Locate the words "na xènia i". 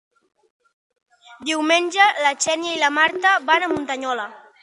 2.21-2.81